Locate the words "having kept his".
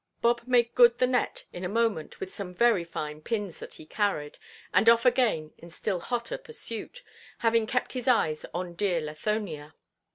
7.37-8.07